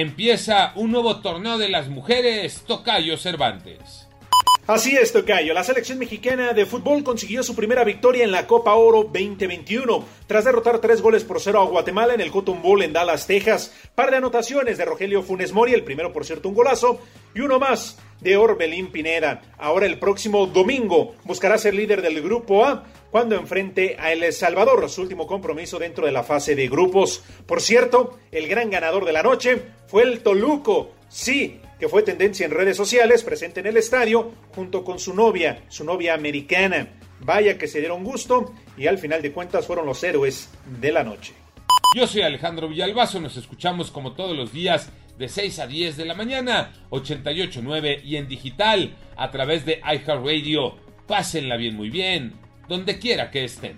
[0.00, 4.07] Empieza un nuevo torneo de las mujeres, Tocayo Cervantes.
[4.68, 5.54] Así es, Tocayo.
[5.54, 10.44] La selección mexicana de fútbol consiguió su primera victoria en la Copa Oro 2021 tras
[10.44, 13.72] derrotar tres goles por cero a Guatemala en el Cotton Bowl en Dallas, Texas.
[13.94, 17.00] Par de anotaciones de Rogelio Funes Mori, el primero por cierto un golazo,
[17.34, 19.40] y uno más de Orbelín Pineda.
[19.56, 24.90] Ahora el próximo domingo buscará ser líder del Grupo A cuando enfrente a El Salvador,
[24.90, 27.24] su último compromiso dentro de la fase de grupos.
[27.46, 30.90] Por cierto, el gran ganador de la noche fue el Toluco.
[31.08, 35.64] Sí, que fue tendencia en redes sociales, presente en el estadio, junto con su novia,
[35.68, 36.88] su novia americana.
[37.20, 40.50] Vaya que se dieron gusto y al final de cuentas fueron los héroes
[40.80, 41.34] de la noche.
[41.96, 46.04] Yo soy Alejandro Villalbazo, nos escuchamos como todos los días de 6 a 10 de
[46.04, 50.76] la mañana, 88.9 y en digital a través de iHeartRadio.
[51.06, 52.34] Pásenla bien, muy bien,
[52.68, 53.76] donde quiera que estén.